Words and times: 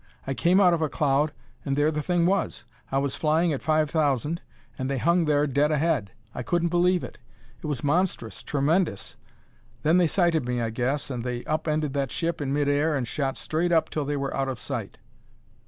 I 0.25 0.33
came 0.33 0.59
out 0.59 0.73
of 0.73 0.81
a 0.81 0.89
cloud, 0.89 1.31
and 1.63 1.75
there 1.75 1.91
the 1.91 2.01
thing 2.01 2.25
was. 2.25 2.63
I 2.91 2.97
was 2.97 3.15
flying 3.15 3.53
at 3.53 3.61
five 3.61 3.91
thousand, 3.91 4.41
and 4.75 4.89
they 4.89 4.97
hung 4.97 5.25
there 5.25 5.45
dead 5.45 5.69
ahead. 5.69 6.09
I 6.33 6.41
couldn't 6.41 6.69
believe 6.69 7.03
it; 7.03 7.19
it 7.61 7.67
was 7.67 7.83
monstrous; 7.83 8.41
tremendous. 8.41 9.15
Then 9.83 9.97
they 9.99 10.07
sighted 10.07 10.43
me, 10.47 10.59
I 10.59 10.71
guess, 10.71 11.11
and 11.11 11.23
they 11.23 11.43
up 11.43 11.67
ended 11.67 11.93
that 11.93 12.09
ship 12.09 12.41
in 12.41 12.51
mid 12.51 12.67
air 12.67 12.95
and 12.95 13.07
shot 13.07 13.37
straight 13.37 13.71
up 13.71 13.91
till 13.91 14.03
they 14.03 14.17
were 14.17 14.35
out 14.35 14.49
of 14.49 14.57
sight." 14.57 14.97